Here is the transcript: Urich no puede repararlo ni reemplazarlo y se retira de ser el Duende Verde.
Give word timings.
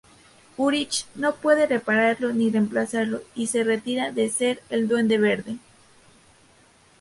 Urich 0.57 1.05
no 1.13 1.35
puede 1.35 1.67
repararlo 1.67 2.33
ni 2.33 2.49
reemplazarlo 2.49 3.21
y 3.35 3.45
se 3.45 3.63
retira 3.63 4.11
de 4.11 4.31
ser 4.31 4.63
el 4.71 4.87
Duende 4.87 5.19
Verde. 5.19 5.57